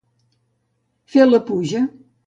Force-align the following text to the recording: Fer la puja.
Fer 1.15 1.29
la 1.31 1.45
puja. 1.51 1.89